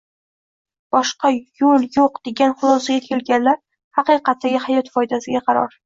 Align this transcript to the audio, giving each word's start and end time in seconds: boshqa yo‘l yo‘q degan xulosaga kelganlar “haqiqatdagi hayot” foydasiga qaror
boshqa 0.95 1.31
yo‘l 1.61 1.85
yo‘q 1.99 2.17
degan 2.29 2.57
xulosaga 2.63 3.07
kelganlar 3.13 3.63
“haqiqatdagi 4.01 4.67
hayot” 4.69 4.95
foydasiga 4.99 5.49
qaror 5.51 5.77